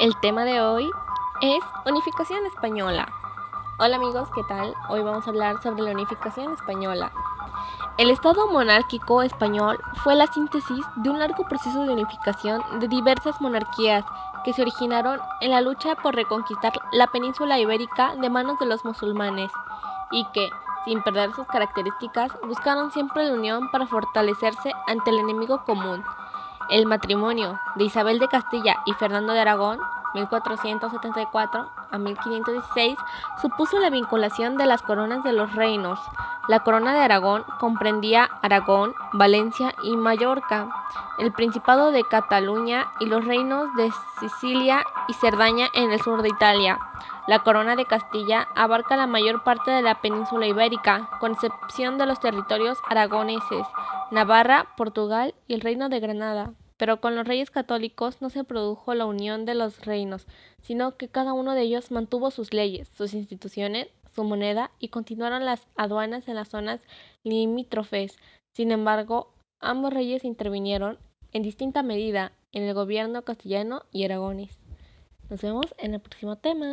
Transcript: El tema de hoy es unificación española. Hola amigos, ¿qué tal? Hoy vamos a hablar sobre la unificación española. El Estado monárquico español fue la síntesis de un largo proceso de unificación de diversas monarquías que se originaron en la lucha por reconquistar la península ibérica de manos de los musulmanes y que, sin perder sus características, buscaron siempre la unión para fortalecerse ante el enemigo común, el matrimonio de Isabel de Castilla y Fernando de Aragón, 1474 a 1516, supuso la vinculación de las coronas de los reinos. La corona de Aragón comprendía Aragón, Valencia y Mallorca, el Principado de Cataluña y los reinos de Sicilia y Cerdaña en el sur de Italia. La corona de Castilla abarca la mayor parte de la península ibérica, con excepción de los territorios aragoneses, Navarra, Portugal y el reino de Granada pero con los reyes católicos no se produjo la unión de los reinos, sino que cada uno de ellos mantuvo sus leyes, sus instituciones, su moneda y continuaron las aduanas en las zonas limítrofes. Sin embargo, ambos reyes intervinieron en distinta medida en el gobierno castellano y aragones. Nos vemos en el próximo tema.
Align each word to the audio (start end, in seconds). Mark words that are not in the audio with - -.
El 0.00 0.16
tema 0.16 0.44
de 0.44 0.62
hoy 0.62 0.90
es 1.42 1.62
unificación 1.84 2.46
española. 2.46 3.06
Hola 3.78 3.96
amigos, 3.96 4.30
¿qué 4.34 4.42
tal? 4.44 4.72
Hoy 4.88 5.02
vamos 5.02 5.26
a 5.26 5.28
hablar 5.28 5.62
sobre 5.62 5.82
la 5.82 5.90
unificación 5.90 6.54
española. 6.54 7.12
El 7.98 8.08
Estado 8.08 8.50
monárquico 8.50 9.20
español 9.20 9.78
fue 10.02 10.14
la 10.16 10.26
síntesis 10.28 10.86
de 10.96 11.10
un 11.10 11.18
largo 11.18 11.44
proceso 11.44 11.84
de 11.84 11.92
unificación 11.92 12.62
de 12.80 12.88
diversas 12.88 13.38
monarquías 13.42 14.02
que 14.42 14.54
se 14.54 14.62
originaron 14.62 15.20
en 15.42 15.50
la 15.50 15.60
lucha 15.60 15.94
por 15.96 16.14
reconquistar 16.14 16.72
la 16.92 17.06
península 17.08 17.58
ibérica 17.58 18.14
de 18.16 18.30
manos 18.30 18.58
de 18.58 18.64
los 18.64 18.82
musulmanes 18.86 19.52
y 20.12 20.24
que, 20.32 20.48
sin 20.86 21.02
perder 21.02 21.34
sus 21.34 21.46
características, 21.48 22.32
buscaron 22.48 22.90
siempre 22.90 23.26
la 23.26 23.34
unión 23.34 23.70
para 23.70 23.86
fortalecerse 23.86 24.72
ante 24.86 25.10
el 25.10 25.18
enemigo 25.18 25.62
común, 25.66 26.02
el 26.70 26.86
matrimonio 26.86 27.60
de 27.74 27.84
Isabel 27.84 28.18
de 28.18 28.28
Castilla 28.28 28.76
y 28.86 28.92
Fernando 28.92 29.32
de 29.32 29.40
Aragón, 29.40 29.78
1474 30.14 31.70
a 31.90 31.98
1516, 31.98 32.96
supuso 33.40 33.78
la 33.78 33.90
vinculación 33.90 34.56
de 34.56 34.66
las 34.66 34.82
coronas 34.82 35.22
de 35.24 35.32
los 35.32 35.54
reinos. 35.54 35.98
La 36.48 36.60
corona 36.60 36.92
de 36.92 37.00
Aragón 37.00 37.44
comprendía 37.58 38.28
Aragón, 38.42 38.94
Valencia 39.12 39.74
y 39.82 39.96
Mallorca, 39.96 40.68
el 41.18 41.32
Principado 41.32 41.92
de 41.92 42.02
Cataluña 42.04 42.88
y 42.98 43.06
los 43.06 43.24
reinos 43.24 43.68
de 43.76 43.90
Sicilia 44.18 44.84
y 45.08 45.14
Cerdaña 45.14 45.68
en 45.74 45.92
el 45.92 46.00
sur 46.00 46.22
de 46.22 46.28
Italia. 46.28 46.78
La 47.26 47.40
corona 47.40 47.76
de 47.76 47.84
Castilla 47.84 48.48
abarca 48.56 48.96
la 48.96 49.06
mayor 49.06 49.44
parte 49.44 49.70
de 49.70 49.82
la 49.82 50.00
península 50.00 50.46
ibérica, 50.46 51.08
con 51.20 51.32
excepción 51.32 51.98
de 51.98 52.06
los 52.06 52.18
territorios 52.18 52.78
aragoneses, 52.88 53.66
Navarra, 54.10 54.68
Portugal 54.76 55.34
y 55.46 55.54
el 55.54 55.60
reino 55.60 55.88
de 55.88 56.00
Granada 56.00 56.54
pero 56.80 56.98
con 56.98 57.14
los 57.14 57.28
reyes 57.28 57.50
católicos 57.50 58.22
no 58.22 58.30
se 58.30 58.42
produjo 58.42 58.94
la 58.94 59.04
unión 59.04 59.44
de 59.44 59.54
los 59.54 59.84
reinos, 59.84 60.26
sino 60.62 60.96
que 60.96 61.08
cada 61.08 61.34
uno 61.34 61.52
de 61.52 61.60
ellos 61.60 61.90
mantuvo 61.90 62.30
sus 62.30 62.54
leyes, 62.54 62.88
sus 62.96 63.12
instituciones, 63.12 63.88
su 64.14 64.24
moneda 64.24 64.70
y 64.78 64.88
continuaron 64.88 65.44
las 65.44 65.68
aduanas 65.76 66.26
en 66.26 66.36
las 66.36 66.48
zonas 66.48 66.80
limítrofes. 67.22 68.16
Sin 68.54 68.72
embargo, 68.72 69.34
ambos 69.60 69.92
reyes 69.92 70.24
intervinieron 70.24 70.98
en 71.32 71.42
distinta 71.42 71.82
medida 71.82 72.32
en 72.52 72.62
el 72.62 72.72
gobierno 72.72 73.24
castellano 73.26 73.82
y 73.92 74.04
aragones. 74.04 74.58
Nos 75.28 75.42
vemos 75.42 75.74
en 75.76 75.92
el 75.92 76.00
próximo 76.00 76.36
tema. 76.36 76.66